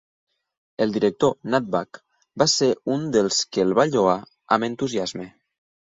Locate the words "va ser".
2.45-2.73